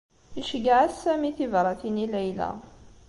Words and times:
Iceyyeɛ-as 0.41 0.93
Sami 1.03 1.31
tibṛatin 1.37 2.01
i 2.03 2.05
Layla. 2.13 2.49